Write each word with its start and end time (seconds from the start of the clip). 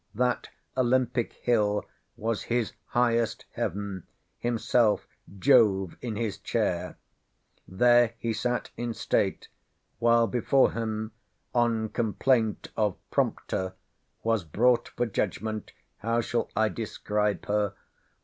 That 0.15 0.49
Olympic 0.75 1.33
Hill 1.33 1.85
was 2.17 2.41
his 2.41 2.73
"highest 2.87 3.45
heaven;" 3.51 4.07
himself 4.39 5.05
"Jove 5.37 5.95
in 6.01 6.15
his 6.15 6.39
chair." 6.39 6.97
There 7.67 8.15
he 8.17 8.33
sat 8.33 8.71
in 8.75 8.95
state, 8.95 9.47
while 9.99 10.25
before 10.25 10.71
him, 10.71 11.11
on 11.53 11.89
complaint 11.89 12.69
of 12.75 12.97
prompter, 13.11 13.75
was 14.23 14.43
brought 14.43 14.87
for 14.87 15.05
judgment—how 15.05 16.21
shall 16.21 16.49
I 16.55 16.67
describe 16.69 17.45
her? 17.45 17.75